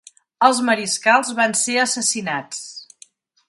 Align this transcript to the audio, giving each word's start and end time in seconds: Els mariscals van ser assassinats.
Els 0.47 0.61
mariscals 0.69 1.31
van 1.41 1.53
ser 1.61 1.77
assassinats. 1.85 2.67